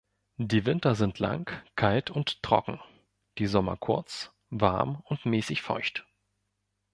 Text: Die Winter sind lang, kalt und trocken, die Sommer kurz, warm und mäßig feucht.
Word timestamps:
Die 0.39 0.65
Winter 0.65 0.95
sind 0.95 1.19
lang, 1.19 1.47
kalt 1.75 2.09
und 2.09 2.41
trocken, 2.41 2.79
die 3.37 3.45
Sommer 3.45 3.77
kurz, 3.77 4.31
warm 4.49 5.03
und 5.05 5.27
mäßig 5.27 5.61
feucht. 5.61 6.07